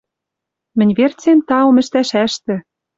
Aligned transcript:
Мӹнь 0.77 0.93
верцем 0.97 1.39
таум 1.47 1.77
ӹштӓш 1.81 2.09
ӓштӹ...» 2.23 2.55